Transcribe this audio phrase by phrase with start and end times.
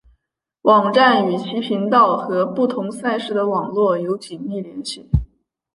[0.63, 5.07] 网站与其频道和不同赛事的网络有紧密联系。